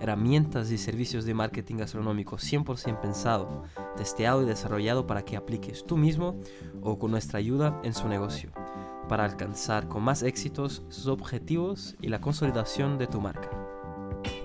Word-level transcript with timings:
herramientas 0.00 0.70
y 0.70 0.78
servicios 0.78 1.24
de 1.24 1.34
marketing 1.34 1.76
gastronómico 1.76 2.36
100% 2.36 3.00
pensado, 3.00 3.62
testeado 3.96 4.42
y 4.42 4.46
desarrollado 4.46 5.06
para 5.06 5.24
que 5.24 5.36
apliques 5.36 5.84
tú 5.86 5.96
mismo 5.96 6.40
o 6.82 6.98
con 6.98 7.10
nuestra 7.10 7.38
ayuda 7.38 7.78
en 7.84 7.94
su 7.94 8.08
negocio, 8.08 8.50
para 9.08 9.24
alcanzar 9.24 9.88
con 9.88 10.02
más 10.02 10.22
éxitos 10.22 10.82
sus 10.88 11.06
objetivos 11.06 11.96
y 12.00 12.08
la 12.08 12.20
consolidación 12.20 12.98
de 12.98 13.06
tu 13.06 13.20
marca. 13.20 13.50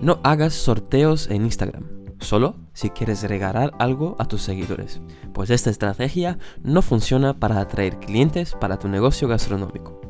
No 0.00 0.20
hagas 0.22 0.54
sorteos 0.54 1.28
en 1.30 1.44
Instagram, 1.44 1.84
solo 2.20 2.56
si 2.72 2.90
quieres 2.90 3.22
regalar 3.22 3.72
algo 3.78 4.16
a 4.18 4.26
tus 4.26 4.42
seguidores, 4.42 5.00
pues 5.32 5.50
esta 5.50 5.70
estrategia 5.70 6.38
no 6.62 6.82
funciona 6.82 7.38
para 7.38 7.60
atraer 7.60 7.98
clientes 7.98 8.54
para 8.60 8.78
tu 8.78 8.88
negocio 8.88 9.28
gastronómico. 9.28 10.00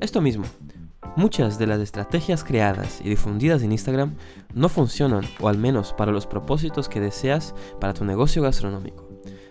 Esto 0.00 0.20
mismo, 0.20 0.44
Muchas 1.18 1.58
de 1.58 1.66
las 1.66 1.80
estrategias 1.80 2.44
creadas 2.44 3.00
y 3.02 3.08
difundidas 3.08 3.64
en 3.64 3.72
Instagram 3.72 4.14
no 4.54 4.68
funcionan, 4.68 5.24
o 5.40 5.48
al 5.48 5.58
menos 5.58 5.92
para 5.92 6.12
los 6.12 6.28
propósitos 6.28 6.88
que 6.88 7.00
deseas 7.00 7.56
para 7.80 7.92
tu 7.92 8.04
negocio 8.04 8.40
gastronómico, 8.40 9.08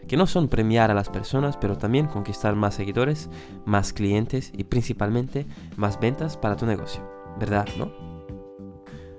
que 0.07 0.15
no 0.15 0.27
son 0.27 0.47
premiar 0.47 0.91
a 0.91 0.93
las 0.93 1.09
personas, 1.09 1.57
pero 1.57 1.77
también 1.77 2.07
conquistar 2.07 2.55
más 2.55 2.75
seguidores, 2.75 3.29
más 3.65 3.91
clientes 3.91 4.53
y 4.55 4.63
principalmente 4.63 5.45
más 5.75 5.99
ventas 5.99 6.37
para 6.37 6.55
tu 6.55 6.65
negocio, 6.65 7.05
¿verdad? 7.37 7.67
¿No? 7.77 7.91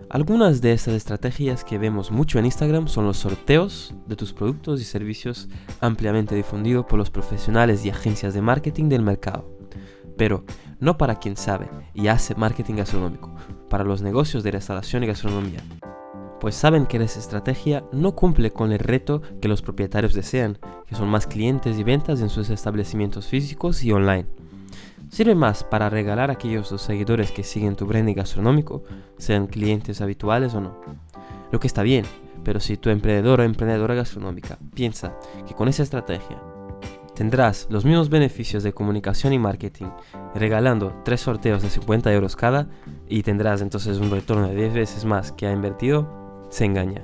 Algunas 0.08 0.62
de 0.62 0.72
estas 0.72 0.94
estrategias 0.94 1.64
que 1.64 1.76
vemos 1.76 2.10
mucho 2.10 2.38
en 2.38 2.46
Instagram 2.46 2.88
son 2.88 3.04
los 3.04 3.18
sorteos 3.18 3.94
de 4.06 4.16
tus 4.16 4.32
productos 4.32 4.80
y 4.80 4.84
servicios 4.84 5.50
ampliamente 5.82 6.34
difundidos 6.34 6.86
por 6.86 6.98
los 6.98 7.10
profesionales 7.10 7.84
y 7.84 7.90
agencias 7.90 8.32
de 8.32 8.40
marketing 8.40 8.88
del 8.88 9.02
mercado 9.02 9.57
pero 10.18 10.44
no 10.80 10.98
para 10.98 11.16
quien 11.16 11.36
sabe 11.36 11.70
y 11.94 12.08
hace 12.08 12.34
marketing 12.34 12.74
gastronómico, 12.74 13.34
para 13.70 13.84
los 13.84 14.02
negocios 14.02 14.42
de 14.42 14.50
restauración 14.50 15.04
y 15.04 15.06
gastronomía. 15.06 15.62
Pues 16.40 16.54
saben 16.54 16.86
que 16.86 16.98
esa 16.98 17.18
estrategia 17.18 17.84
no 17.92 18.14
cumple 18.14 18.52
con 18.52 18.70
el 18.72 18.78
reto 18.78 19.22
que 19.40 19.48
los 19.48 19.62
propietarios 19.62 20.14
desean, 20.14 20.58
que 20.86 20.94
son 20.94 21.08
más 21.08 21.26
clientes 21.26 21.78
y 21.78 21.84
ventas 21.84 22.20
en 22.20 22.28
sus 22.28 22.50
establecimientos 22.50 23.26
físicos 23.26 23.82
y 23.82 23.92
online. 23.92 24.26
Sirve 25.10 25.34
más 25.34 25.64
para 25.64 25.88
regalar 25.88 26.30
a 26.30 26.34
aquellos 26.34 26.68
dos 26.68 26.82
seguidores 26.82 27.32
que 27.32 27.42
siguen 27.42 27.76
tu 27.76 27.86
branding 27.86 28.14
gastronómico, 28.14 28.84
sean 29.16 29.46
clientes 29.46 30.00
habituales 30.00 30.54
o 30.54 30.60
no. 30.60 30.76
Lo 31.50 31.58
que 31.58 31.66
está 31.66 31.82
bien, 31.82 32.04
pero 32.44 32.60
si 32.60 32.76
tu 32.76 32.90
emprendedor 32.90 33.40
o 33.40 33.44
emprendedora 33.44 33.94
gastronómica 33.94 34.58
piensa 34.74 35.14
que 35.46 35.54
con 35.54 35.68
esa 35.68 35.82
estrategia 35.82 36.38
tendrás 37.18 37.66
los 37.68 37.84
mismos 37.84 38.10
beneficios 38.10 38.62
de 38.62 38.72
comunicación 38.72 39.32
y 39.32 39.40
marketing 39.40 39.86
regalando 40.36 41.02
tres 41.04 41.22
sorteos 41.22 41.62
de 41.62 41.68
50 41.68 42.12
euros 42.12 42.36
cada 42.36 42.68
y 43.08 43.24
tendrás 43.24 43.60
entonces 43.60 43.98
un 43.98 44.12
retorno 44.12 44.46
de 44.46 44.54
10 44.54 44.72
veces 44.72 45.04
más 45.04 45.32
que 45.32 45.48
ha 45.48 45.52
invertido, 45.52 46.08
se 46.48 46.64
engaña. 46.64 47.02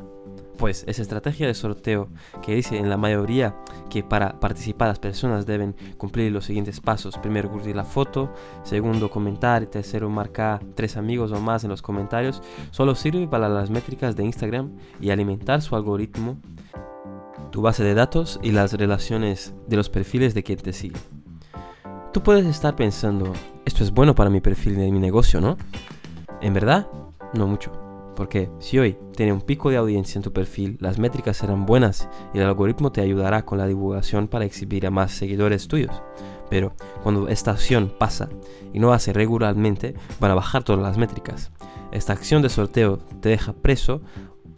Pues 0.56 0.84
esa 0.86 1.02
estrategia 1.02 1.48
de 1.48 1.54
sorteo 1.54 2.10
que 2.42 2.54
dice 2.54 2.78
en 2.78 2.88
la 2.88 2.96
mayoría 2.96 3.56
que 3.90 4.04
para 4.04 4.38
participar 4.38 4.86
las 4.86 5.00
personas 5.00 5.46
deben 5.46 5.74
cumplir 5.98 6.30
los 6.30 6.44
siguientes 6.44 6.80
pasos. 6.80 7.18
Primero 7.18 7.50
curtir 7.50 7.74
la 7.74 7.84
foto, 7.84 8.32
segundo 8.62 9.10
comentar 9.10 9.64
y 9.64 9.66
tercero 9.66 10.08
marcar 10.10 10.62
tres 10.76 10.96
amigos 10.96 11.32
o 11.32 11.40
más 11.40 11.64
en 11.64 11.70
los 11.70 11.82
comentarios, 11.82 12.40
solo 12.70 12.94
sirve 12.94 13.26
para 13.26 13.48
las 13.48 13.68
métricas 13.68 14.14
de 14.14 14.24
Instagram 14.24 14.76
y 15.00 15.10
alimentar 15.10 15.60
su 15.60 15.74
algoritmo 15.74 16.38
tu 17.54 17.62
base 17.62 17.84
de 17.84 17.94
datos 17.94 18.40
y 18.42 18.50
las 18.50 18.72
relaciones 18.72 19.54
de 19.68 19.76
los 19.76 19.88
perfiles 19.88 20.34
de 20.34 20.42
quien 20.42 20.58
te 20.58 20.72
sigue. 20.72 20.98
Tú 22.12 22.20
puedes 22.20 22.44
estar 22.46 22.74
pensando, 22.74 23.32
esto 23.64 23.84
es 23.84 23.92
bueno 23.92 24.16
para 24.16 24.28
mi 24.28 24.40
perfil 24.40 24.74
de 24.74 24.90
mi 24.90 24.98
negocio, 24.98 25.40
¿no? 25.40 25.56
En 26.40 26.52
verdad, 26.52 26.88
no 27.32 27.46
mucho. 27.46 27.70
Porque 28.16 28.50
si 28.58 28.80
hoy 28.80 28.98
tiene 29.14 29.32
un 29.32 29.40
pico 29.40 29.70
de 29.70 29.76
audiencia 29.76 30.18
en 30.18 30.24
tu 30.24 30.32
perfil, 30.32 30.78
las 30.80 30.98
métricas 30.98 31.36
serán 31.36 31.64
buenas 31.64 32.08
y 32.32 32.38
el 32.38 32.44
algoritmo 32.44 32.90
te 32.90 33.02
ayudará 33.02 33.44
con 33.44 33.58
la 33.58 33.68
divulgación 33.68 34.26
para 34.26 34.46
exhibir 34.46 34.84
a 34.84 34.90
más 34.90 35.12
seguidores 35.12 35.68
tuyos. 35.68 36.02
Pero 36.50 36.74
cuando 37.04 37.28
esta 37.28 37.52
acción 37.52 37.94
pasa 37.96 38.30
y 38.72 38.80
no 38.80 38.92
hace 38.92 39.12
regularmente, 39.12 39.94
van 40.18 40.32
a 40.32 40.34
bajar 40.34 40.64
todas 40.64 40.82
las 40.82 40.98
métricas. 40.98 41.52
Esta 41.92 42.14
acción 42.14 42.42
de 42.42 42.48
sorteo 42.48 42.98
te 43.20 43.28
deja 43.28 43.52
preso 43.52 44.00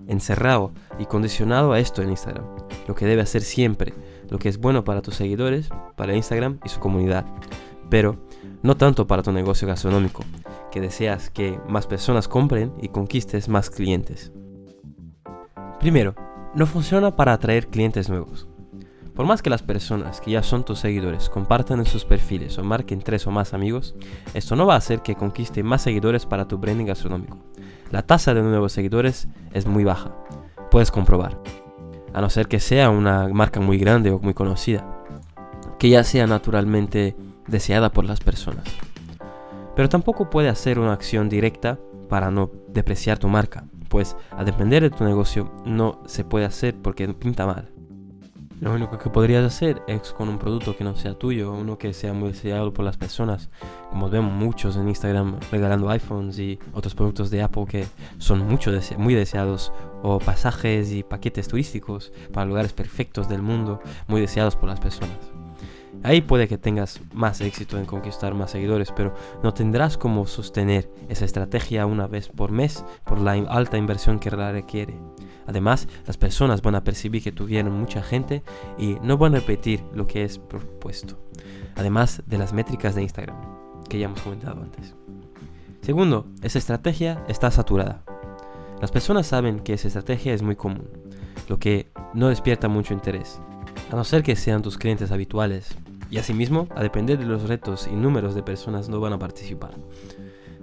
encerrado 0.08 0.72
y 0.98 1.06
condicionado 1.06 1.72
a 1.72 1.80
esto 1.80 2.02
en 2.02 2.10
Instagram. 2.10 2.44
Lo 2.86 2.94
que 2.94 3.06
debe 3.06 3.22
hacer 3.22 3.42
siempre, 3.42 3.94
lo 4.28 4.38
que 4.38 4.48
es 4.48 4.58
bueno 4.58 4.84
para 4.84 5.02
tus 5.02 5.14
seguidores, 5.14 5.68
para 5.96 6.14
Instagram 6.14 6.58
y 6.64 6.68
su 6.68 6.80
comunidad. 6.80 7.26
Pero 7.90 8.16
no 8.62 8.76
tanto 8.76 9.06
para 9.06 9.22
tu 9.22 9.32
negocio 9.32 9.68
gastronómico, 9.68 10.24
que 10.70 10.80
deseas 10.80 11.30
que 11.30 11.58
más 11.68 11.86
personas 11.86 12.28
compren 12.28 12.72
y 12.80 12.88
conquistes 12.88 13.48
más 13.48 13.70
clientes. 13.70 14.32
Primero, 15.80 16.14
no 16.54 16.66
funciona 16.66 17.14
para 17.14 17.32
atraer 17.32 17.68
clientes 17.68 18.08
nuevos. 18.08 18.48
Por 19.14 19.24
más 19.24 19.40
que 19.40 19.48
las 19.48 19.62
personas 19.62 20.20
que 20.20 20.32
ya 20.32 20.42
son 20.42 20.62
tus 20.62 20.80
seguidores 20.80 21.30
compartan 21.30 21.78
en 21.78 21.86
sus 21.86 22.04
perfiles 22.04 22.58
o 22.58 22.64
marquen 22.64 23.00
tres 23.00 23.26
o 23.26 23.30
más 23.30 23.54
amigos, 23.54 23.94
esto 24.34 24.56
no 24.56 24.66
va 24.66 24.74
a 24.74 24.78
hacer 24.78 25.00
que 25.00 25.14
conquiste 25.14 25.62
más 25.62 25.80
seguidores 25.82 26.26
para 26.26 26.46
tu 26.46 26.58
branding 26.58 26.84
gastronómico. 26.84 27.38
La 27.90 28.02
tasa 28.02 28.34
de 28.34 28.42
nuevos 28.42 28.72
seguidores 28.72 29.28
es 29.52 29.66
muy 29.66 29.84
baja, 29.84 30.14
puedes 30.70 30.90
comprobar, 30.90 31.40
a 32.12 32.20
no 32.20 32.30
ser 32.30 32.48
que 32.48 32.60
sea 32.60 32.90
una 32.90 33.28
marca 33.28 33.60
muy 33.60 33.78
grande 33.78 34.10
o 34.10 34.18
muy 34.18 34.34
conocida, 34.34 34.84
que 35.78 35.88
ya 35.88 36.02
sea 36.02 36.26
naturalmente 36.26 37.16
deseada 37.46 37.90
por 37.90 38.04
las 38.04 38.20
personas. 38.20 38.64
Pero 39.76 39.88
tampoco 39.88 40.30
puede 40.30 40.48
hacer 40.48 40.78
una 40.78 40.92
acción 40.92 41.28
directa 41.28 41.78
para 42.08 42.30
no 42.30 42.50
depreciar 42.68 43.18
tu 43.18 43.28
marca, 43.28 43.64
pues 43.88 44.16
a 44.30 44.42
depender 44.42 44.82
de 44.82 44.90
tu 44.90 45.04
negocio 45.04 45.52
no 45.64 46.00
se 46.06 46.24
puede 46.24 46.44
hacer 46.44 46.74
porque 46.82 47.06
pinta 47.08 47.46
mal. 47.46 47.75
Lo 48.58 48.72
único 48.72 48.98
que 48.98 49.10
podrías 49.10 49.44
hacer 49.44 49.82
es 49.86 50.12
con 50.12 50.30
un 50.30 50.38
producto 50.38 50.74
que 50.74 50.82
no 50.82 50.96
sea 50.96 51.12
tuyo, 51.12 51.52
uno 51.52 51.76
que 51.76 51.92
sea 51.92 52.14
muy 52.14 52.30
deseado 52.30 52.72
por 52.72 52.86
las 52.86 52.96
personas, 52.96 53.50
como 53.90 54.08
vemos 54.08 54.32
muchos 54.32 54.76
en 54.76 54.88
Instagram 54.88 55.38
regalando 55.52 55.90
iPhones 55.90 56.38
y 56.38 56.58
otros 56.72 56.94
productos 56.94 57.30
de 57.30 57.42
Apple 57.42 57.66
que 57.68 57.86
son 58.16 58.46
mucho 58.48 58.72
muy 58.96 59.14
deseados, 59.14 59.72
o 60.02 60.18
pasajes 60.18 60.90
y 60.90 61.02
paquetes 61.02 61.48
turísticos 61.48 62.12
para 62.32 62.46
lugares 62.46 62.72
perfectos 62.72 63.28
del 63.28 63.42
mundo, 63.42 63.80
muy 64.08 64.22
deseados 64.22 64.56
por 64.56 64.70
las 64.70 64.80
personas. 64.80 65.35
Ahí 66.06 66.20
puede 66.20 66.46
que 66.46 66.56
tengas 66.56 67.00
más 67.12 67.40
éxito 67.40 67.78
en 67.78 67.84
conquistar 67.84 68.32
más 68.32 68.52
seguidores, 68.52 68.92
pero 68.94 69.12
no 69.42 69.52
tendrás 69.52 69.98
como 69.98 70.24
sostener 70.28 70.88
esa 71.08 71.24
estrategia 71.24 71.84
una 71.84 72.06
vez 72.06 72.28
por 72.28 72.52
mes 72.52 72.84
por 73.04 73.20
la 73.20 73.32
alta 73.32 73.76
inversión 73.76 74.20
que 74.20 74.30
la 74.30 74.52
requiere. 74.52 74.94
Además, 75.48 75.88
las 76.06 76.16
personas 76.16 76.62
van 76.62 76.76
a 76.76 76.84
percibir 76.84 77.24
que 77.24 77.32
tuvieron 77.32 77.72
mucha 77.72 78.04
gente 78.04 78.44
y 78.78 78.98
no 79.02 79.18
van 79.18 79.34
a 79.34 79.40
repetir 79.40 79.82
lo 79.94 80.06
que 80.06 80.22
es 80.22 80.38
propuesto. 80.38 81.18
Además 81.74 82.22
de 82.24 82.38
las 82.38 82.52
métricas 82.52 82.94
de 82.94 83.02
Instagram, 83.02 83.36
que 83.88 83.98
ya 83.98 84.04
hemos 84.04 84.20
comentado 84.20 84.62
antes. 84.62 84.94
Segundo, 85.80 86.28
esa 86.40 86.58
estrategia 86.58 87.24
está 87.26 87.50
saturada. 87.50 88.04
Las 88.80 88.92
personas 88.92 89.26
saben 89.26 89.58
que 89.58 89.72
esa 89.72 89.88
estrategia 89.88 90.34
es 90.34 90.42
muy 90.42 90.54
común, 90.54 90.88
lo 91.48 91.58
que 91.58 91.90
no 92.14 92.28
despierta 92.28 92.68
mucho 92.68 92.94
interés, 92.94 93.40
a 93.90 93.96
no 93.96 94.04
ser 94.04 94.22
que 94.22 94.36
sean 94.36 94.62
tus 94.62 94.78
clientes 94.78 95.10
habituales. 95.10 95.76
Y 96.10 96.18
asimismo, 96.18 96.68
a 96.74 96.82
depender 96.82 97.18
de 97.18 97.24
los 97.24 97.48
retos 97.48 97.88
y 97.90 97.96
números 97.96 98.34
de 98.34 98.42
personas 98.42 98.88
no 98.88 99.00
van 99.00 99.12
a 99.12 99.18
participar. 99.18 99.74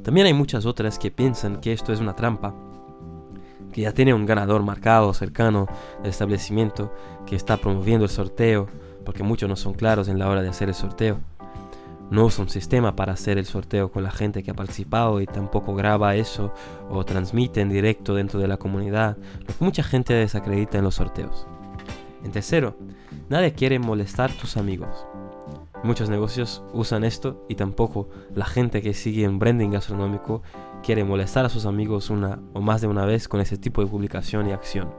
También 0.03 0.27
hay 0.27 0.33
muchas 0.33 0.65
otras 0.65 0.99
que 0.99 1.11
piensan 1.11 1.61
que 1.61 1.73
esto 1.73 1.93
es 1.93 1.99
una 1.99 2.15
trampa 2.15 2.53
que 3.73 3.81
ya 3.81 3.91
tiene 3.91 4.13
un 4.13 4.25
ganador 4.25 4.63
marcado 4.63 5.13
cercano 5.13 5.67
del 6.01 6.11
establecimiento 6.11 6.93
que 7.25 7.35
está 7.35 7.57
promoviendo 7.57 8.05
el 8.05 8.11
sorteo, 8.11 8.67
porque 9.03 9.23
muchos 9.23 9.49
no 9.49 9.57
son 9.57 9.73
claros 9.73 10.07
en 10.07 10.19
la 10.19 10.29
hora 10.29 10.41
de 10.41 10.49
hacer 10.49 10.69
el 10.69 10.75
sorteo. 10.75 11.19
No 12.09 12.25
usa 12.25 12.43
un 12.43 12.49
sistema 12.49 12.95
para 12.95 13.13
hacer 13.13 13.37
el 13.37 13.45
sorteo 13.45 13.91
con 13.91 14.03
la 14.03 14.11
gente 14.11 14.43
que 14.43 14.51
ha 14.51 14.53
participado 14.53 15.19
y 15.19 15.25
tampoco 15.25 15.73
graba 15.73 16.15
eso 16.15 16.53
o 16.89 17.03
transmite 17.03 17.61
en 17.61 17.69
directo 17.69 18.13
dentro 18.13 18.39
de 18.39 18.47
la 18.47 18.57
comunidad, 18.57 19.17
lo 19.39 19.47
que 19.47 19.65
mucha 19.65 19.83
gente 19.83 20.13
desacredita 20.13 20.77
en 20.77 20.83
los 20.83 20.95
sorteos. 20.95 21.47
En 22.23 22.31
tercero, 22.31 22.77
nadie 23.29 23.53
quiere 23.53 23.79
molestar 23.79 24.29
a 24.31 24.37
tus 24.37 24.55
amigos. 24.57 25.07
Muchos 25.83 26.09
negocios 26.09 26.63
usan 26.71 27.03
esto 27.03 27.45
y 27.49 27.55
tampoco 27.55 28.09
la 28.33 28.45
gente 28.45 28.81
que 28.81 28.93
sigue 28.93 29.25
en 29.25 29.37
branding 29.37 29.71
gastronómico 29.71 30.41
quiere 30.81 31.03
molestar 31.03 31.43
a 31.43 31.49
sus 31.49 31.65
amigos 31.65 32.09
una 32.09 32.39
o 32.53 32.61
más 32.61 32.79
de 32.79 32.87
una 32.87 33.05
vez 33.05 33.27
con 33.27 33.41
ese 33.41 33.57
tipo 33.57 33.81
de 33.81 33.87
publicación 33.87 34.47
y 34.47 34.53
acción. 34.53 34.89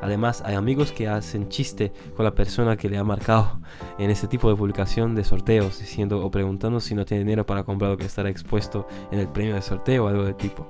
Además, 0.00 0.42
hay 0.46 0.54
amigos 0.54 0.92
que 0.92 1.08
hacen 1.08 1.50
chiste 1.50 1.92
con 2.16 2.24
la 2.24 2.34
persona 2.34 2.78
que 2.78 2.88
le 2.88 2.96
ha 2.96 3.04
marcado 3.04 3.60
en 3.98 4.10
este 4.10 4.28
tipo 4.28 4.48
de 4.48 4.56
publicación 4.56 5.14
de 5.14 5.24
sorteos, 5.24 5.78
diciendo 5.78 6.24
o 6.24 6.30
preguntando 6.30 6.80
si 6.80 6.94
no 6.94 7.04
tiene 7.04 7.24
dinero 7.24 7.44
para 7.44 7.64
comprar 7.64 7.90
lo 7.90 7.96
que 7.98 8.06
estará 8.06 8.30
expuesto 8.30 8.88
en 9.10 9.18
el 9.18 9.28
premio 9.28 9.54
de 9.54 9.62
sorteo 9.62 10.06
o 10.06 10.08
algo 10.08 10.24
de 10.24 10.32
tipo. 10.32 10.66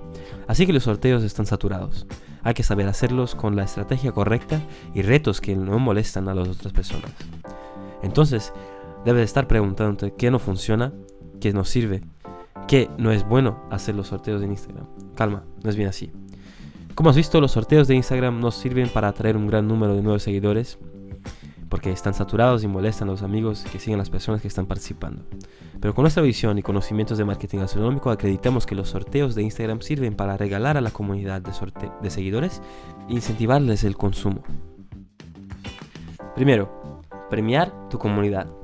Así 0.49 0.67
que 0.67 0.73
los 0.73 0.83
sorteos 0.83 1.23
están 1.23 1.47
saturados. 1.47 2.09
Hay 2.43 2.55
que 2.55 2.65
saber 2.65 2.89
hacerlos 2.89 3.37
con 3.37 3.55
la 3.55 3.63
estrategia 3.63 4.11
correcta 4.11 4.61
y 4.95 5.03
retos 5.03 5.41
que 5.41 5.55
no 5.55 5.79
molestan 5.79 6.29
a 6.29 6.35
las 6.35 6.49
otras 6.49 6.73
personas. 6.73 7.13
Entonces, 8.03 8.53
debes 9.05 9.25
estar 9.25 9.47
preguntándote 9.47 10.15
qué 10.15 10.31
no 10.31 10.39
funciona, 10.39 10.93
qué 11.41 11.53
no 11.53 11.65
sirve, 11.65 12.03
qué 12.69 12.89
no 12.99 13.11
es 13.11 13.27
bueno 13.27 13.61
hacer 13.71 13.95
los 13.95 14.09
sorteos 14.09 14.43
en 14.43 14.51
Instagram. 14.51 14.87
Calma, 15.15 15.45
no 15.63 15.71
es 15.71 15.77
bien 15.77 15.89
así. 15.89 16.11
Como 16.95 17.11
has 17.11 17.17
visto, 17.17 17.41
los 17.41 17.53
sorteos 17.53 17.89
de 17.89 17.95
Instagram 17.95 18.41
no 18.41 18.51
sirven 18.51 18.89
para 18.89 19.09
atraer 19.09 19.37
un 19.37 19.47
gran 19.47 19.67
número 19.67 19.95
de 19.95 20.03
nuevos 20.03 20.23
seguidores, 20.23 20.79
porque 21.69 21.93
están 21.93 22.15
saturados 22.15 22.65
y 22.65 22.69
molestan 22.69 23.09
a 23.09 23.13
los 23.13 23.23
amigos 23.23 23.65
que 23.73 23.79
siguen 23.79 23.99
las 23.99 24.11
personas 24.11 24.43
que 24.43 24.49
están 24.49 24.67
participando. 24.67 25.23
Pero 25.81 25.95
con 25.95 26.03
nuestra 26.03 26.23
visión 26.23 26.59
y 26.59 26.63
conocimientos 26.63 27.17
de 27.17 27.25
marketing 27.25 27.61
gastronómico 27.61 28.11
acreditamos 28.11 28.67
que 28.67 28.75
los 28.75 28.91
sorteos 28.91 29.35
de 29.35 29.43
Instagram 29.43 29.81
sirven 29.81 30.15
para 30.15 30.37
regalar 30.37 30.77
a 30.77 30.81
la 30.83 30.91
comunidad 30.91 31.41
de, 31.41 31.53
de 32.03 32.11
seguidores 32.11 32.61
e 33.09 33.15
incentivarles 33.15 33.85
el 33.85 33.97
consumo. 33.97 34.43
Primero, 36.35 37.03
premiar 37.31 37.89
tu 37.89 37.99
comunidad. 37.99 38.60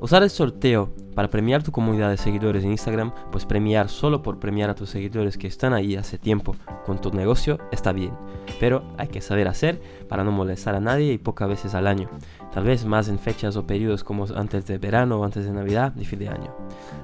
Usar 0.00 0.22
el 0.22 0.30
sorteo 0.30 0.94
para 1.16 1.28
premiar 1.28 1.64
tu 1.64 1.72
comunidad 1.72 2.10
de 2.10 2.16
seguidores 2.16 2.62
en 2.62 2.70
Instagram, 2.70 3.12
pues 3.32 3.44
premiar 3.44 3.88
solo 3.88 4.22
por 4.22 4.38
premiar 4.38 4.70
a 4.70 4.76
tus 4.76 4.90
seguidores 4.90 5.36
que 5.36 5.48
están 5.48 5.72
ahí 5.72 5.96
hace 5.96 6.18
tiempo 6.18 6.54
con 6.86 7.00
tu 7.00 7.10
negocio 7.10 7.58
está 7.72 7.92
bien, 7.92 8.12
pero 8.60 8.84
hay 8.96 9.08
que 9.08 9.20
saber 9.20 9.48
hacer 9.48 9.80
para 10.08 10.22
no 10.22 10.30
molestar 10.30 10.76
a 10.76 10.80
nadie 10.80 11.12
y 11.12 11.18
pocas 11.18 11.48
veces 11.48 11.74
al 11.74 11.88
año, 11.88 12.08
tal 12.54 12.62
vez 12.62 12.84
más 12.84 13.08
en 13.08 13.18
fechas 13.18 13.56
o 13.56 13.66
periodos 13.66 14.04
como 14.04 14.26
antes 14.36 14.66
de 14.66 14.78
verano 14.78 15.18
o 15.18 15.24
antes 15.24 15.44
de 15.44 15.50
Navidad 15.50 15.92
y 15.96 16.04
fin 16.04 16.20
de 16.20 16.28
año, 16.28 16.54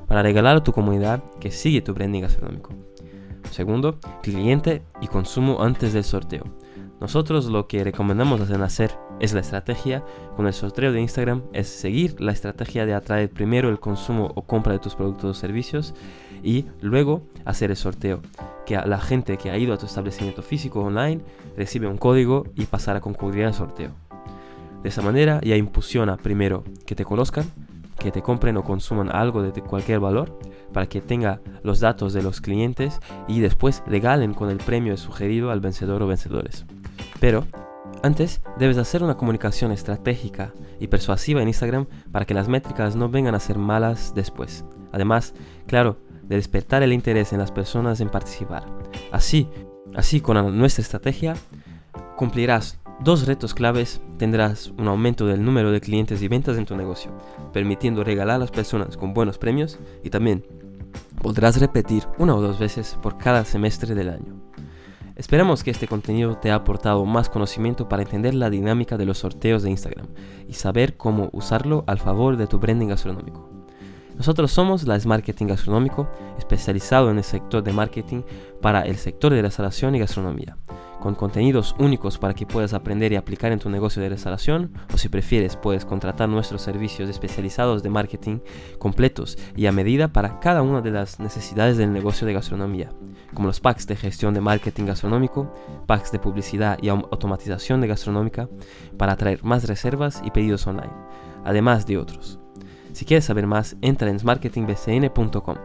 para 0.06 0.22
regalar 0.22 0.58
a 0.58 0.62
tu 0.62 0.72
comunidad 0.72 1.24
que 1.40 1.50
sigue 1.50 1.82
tu 1.82 1.94
branding 1.94 2.22
gastronómico. 2.22 2.70
Segundo, 3.50 3.98
cliente 4.22 4.82
y 5.00 5.08
consumo 5.08 5.62
antes 5.62 5.92
del 5.92 6.04
sorteo. 6.04 6.44
Nosotros 7.04 7.44
lo 7.44 7.66
que 7.66 7.84
recomendamos 7.84 8.40
hacer 8.40 8.98
es 9.20 9.34
la 9.34 9.40
estrategia 9.40 10.02
con 10.36 10.46
el 10.46 10.54
sorteo 10.54 10.90
de 10.90 11.02
Instagram, 11.02 11.42
es 11.52 11.68
seguir 11.68 12.18
la 12.18 12.32
estrategia 12.32 12.86
de 12.86 12.94
atraer 12.94 13.28
primero 13.28 13.68
el 13.68 13.78
consumo 13.78 14.32
o 14.34 14.46
compra 14.46 14.72
de 14.72 14.78
tus 14.78 14.94
productos 14.94 15.36
o 15.36 15.38
servicios 15.38 15.94
y 16.42 16.64
luego 16.80 17.20
hacer 17.44 17.70
el 17.70 17.76
sorteo. 17.76 18.22
Que 18.64 18.76
la 18.76 18.98
gente 19.02 19.36
que 19.36 19.50
ha 19.50 19.58
ido 19.58 19.74
a 19.74 19.76
tu 19.76 19.84
establecimiento 19.84 20.40
físico 20.40 20.80
o 20.80 20.86
online 20.86 21.20
recibe 21.58 21.88
un 21.88 21.98
código 21.98 22.46
y 22.54 22.64
pasará 22.64 23.00
a 23.00 23.02
concurrir 23.02 23.44
al 23.44 23.52
sorteo. 23.52 23.90
De 24.82 24.88
esa 24.88 25.02
manera 25.02 25.42
ya 25.42 25.56
impulsiona 25.56 26.16
primero 26.16 26.64
que 26.86 26.94
te 26.94 27.04
conozcan, 27.04 27.44
que 27.98 28.12
te 28.12 28.22
compren 28.22 28.56
o 28.56 28.64
consuman 28.64 29.14
algo 29.14 29.42
de 29.42 29.52
cualquier 29.60 30.00
valor 30.00 30.38
para 30.72 30.86
que 30.86 31.02
tenga 31.02 31.42
los 31.62 31.80
datos 31.80 32.14
de 32.14 32.22
los 32.22 32.40
clientes 32.40 32.98
y 33.28 33.40
después 33.40 33.82
regalen 33.86 34.32
con 34.32 34.48
el 34.48 34.56
premio 34.56 34.96
sugerido 34.96 35.50
al 35.50 35.60
vencedor 35.60 36.02
o 36.02 36.06
vencedores. 36.06 36.64
Pero 37.24 37.46
antes 38.02 38.42
debes 38.58 38.76
hacer 38.76 39.02
una 39.02 39.16
comunicación 39.16 39.72
estratégica 39.72 40.52
y 40.78 40.88
persuasiva 40.88 41.40
en 41.40 41.48
Instagram 41.48 41.86
para 42.12 42.26
que 42.26 42.34
las 42.34 42.48
métricas 42.48 42.96
no 42.96 43.08
vengan 43.08 43.34
a 43.34 43.40
ser 43.40 43.56
malas 43.56 44.12
después. 44.14 44.66
Además, 44.92 45.32
claro, 45.66 45.96
de 46.24 46.36
despertar 46.36 46.82
el 46.82 46.92
interés 46.92 47.32
en 47.32 47.38
las 47.38 47.50
personas 47.50 48.02
en 48.02 48.10
participar. 48.10 48.66
Así, 49.10 49.48
así 49.94 50.20
con 50.20 50.58
nuestra 50.58 50.82
estrategia 50.82 51.34
cumplirás 52.14 52.78
dos 53.00 53.26
retos 53.26 53.54
claves, 53.54 54.02
tendrás 54.18 54.74
un 54.76 54.86
aumento 54.86 55.26
del 55.26 55.42
número 55.42 55.72
de 55.72 55.80
clientes 55.80 56.20
y 56.20 56.28
ventas 56.28 56.58
en 56.58 56.66
tu 56.66 56.76
negocio, 56.76 57.10
permitiendo 57.54 58.04
regalar 58.04 58.36
a 58.36 58.40
las 58.40 58.50
personas 58.50 58.98
con 58.98 59.14
buenos 59.14 59.38
premios 59.38 59.78
y 60.02 60.10
también 60.10 60.44
podrás 61.22 61.58
repetir 61.58 62.04
una 62.18 62.34
o 62.34 62.42
dos 62.42 62.58
veces 62.58 62.98
por 63.00 63.16
cada 63.16 63.46
semestre 63.46 63.94
del 63.94 64.10
año. 64.10 64.44
Esperamos 65.16 65.62
que 65.62 65.70
este 65.70 65.86
contenido 65.86 66.36
te 66.38 66.48
haya 66.48 66.56
aportado 66.56 67.04
más 67.04 67.28
conocimiento 67.28 67.88
para 67.88 68.02
entender 68.02 68.34
la 68.34 68.50
dinámica 68.50 68.96
de 68.96 69.06
los 69.06 69.18
sorteos 69.18 69.62
de 69.62 69.70
Instagram 69.70 70.08
y 70.48 70.54
saber 70.54 70.96
cómo 70.96 71.30
usarlo 71.32 71.84
al 71.86 71.98
favor 71.98 72.36
de 72.36 72.48
tu 72.48 72.58
branding 72.58 72.88
gastronómico. 72.88 73.48
Nosotros 74.16 74.50
somos 74.50 74.84
la 74.84 74.98
Marketing 75.04 75.46
Gastronómico, 75.46 76.08
especializado 76.38 77.10
en 77.10 77.18
el 77.18 77.24
sector 77.24 77.62
de 77.62 77.72
marketing 77.72 78.22
para 78.60 78.82
el 78.82 78.96
sector 78.96 79.32
de 79.32 79.42
restauración 79.42 79.94
y 79.94 79.98
gastronomía 79.98 80.56
con 81.00 81.14
contenidos 81.14 81.74
únicos 81.78 82.18
para 82.18 82.34
que 82.34 82.46
puedas 82.46 82.72
aprender 82.72 83.12
y 83.12 83.16
aplicar 83.16 83.52
en 83.52 83.58
tu 83.58 83.70
negocio 83.70 84.02
de 84.02 84.08
restauración, 84.08 84.72
o 84.92 84.98
si 84.98 85.08
prefieres 85.08 85.56
puedes 85.56 85.84
contratar 85.84 86.28
nuestros 86.28 86.62
servicios 86.62 87.08
especializados 87.10 87.82
de 87.82 87.90
marketing 87.90 88.38
completos 88.78 89.38
y 89.56 89.66
a 89.66 89.72
medida 89.72 90.08
para 90.08 90.40
cada 90.40 90.62
una 90.62 90.80
de 90.80 90.90
las 90.90 91.20
necesidades 91.20 91.76
del 91.76 91.92
negocio 91.92 92.26
de 92.26 92.32
gastronomía, 92.32 92.90
como 93.34 93.48
los 93.48 93.60
packs 93.60 93.86
de 93.86 93.96
gestión 93.96 94.34
de 94.34 94.40
marketing 94.40 94.86
gastronómico, 94.86 95.52
packs 95.86 96.12
de 96.12 96.18
publicidad 96.18 96.78
y 96.80 96.88
automatización 96.88 97.80
de 97.80 97.88
gastronómica 97.88 98.48
para 98.96 99.12
atraer 99.12 99.44
más 99.44 99.66
reservas 99.68 100.22
y 100.24 100.30
pedidos 100.30 100.66
online, 100.66 100.92
además 101.44 101.86
de 101.86 101.98
otros. 101.98 102.38
Si 102.92 103.04
quieres 103.04 103.24
saber 103.24 103.46
más, 103.46 103.76
entra 103.80 104.08
en 104.08 104.20
smarketingbcn.com. 104.20 105.56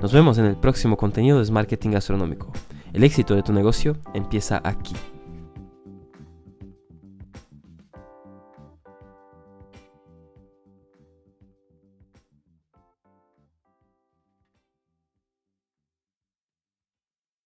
Nos 0.00 0.12
vemos 0.12 0.38
en 0.38 0.46
el 0.46 0.56
próximo 0.56 0.96
contenido 0.96 1.42
de 1.42 1.50
Marketing 1.52 1.90
Gastronómico. 1.90 2.52
El 2.94 3.02
éxito 3.02 3.34
de 3.34 3.42
tu 3.42 3.52
negocio 3.52 3.96
empieza 4.14 4.60
aquí. 4.62 4.94